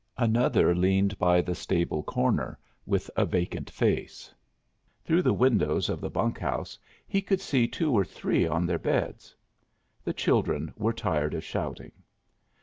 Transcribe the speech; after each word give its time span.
Another 0.17 0.73
leaned 0.73 1.15
by 1.19 1.41
the 1.41 1.53
stable 1.53 2.01
corner, 2.01 2.57
with 2.87 3.07
a 3.15 3.23
vacant 3.23 3.69
face. 3.69 4.33
Through 5.05 5.21
the 5.21 5.31
windows 5.31 5.89
of 5.89 6.01
the 6.01 6.09
bunk 6.09 6.39
house 6.39 6.79
he 7.07 7.21
could 7.21 7.39
see 7.39 7.67
two 7.67 7.93
or 7.93 8.03
three 8.03 8.47
on 8.47 8.65
their 8.65 8.79
beds. 8.79 9.35
The 10.03 10.13
children 10.13 10.73
were 10.75 10.91
tired 10.91 11.35
of 11.35 11.43
shouting. 11.43 11.91